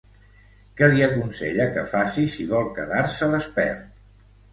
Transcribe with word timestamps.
Què 0.77 0.87
li 0.93 1.03
aconsella 1.07 1.67
que 1.75 1.83
faci 1.91 2.23
si 2.37 2.45
vol 2.53 2.71
quedar-se 2.79 3.29
despert? 3.35 3.85